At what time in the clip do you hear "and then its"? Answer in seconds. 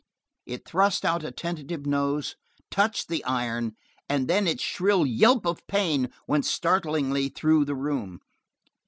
4.09-4.63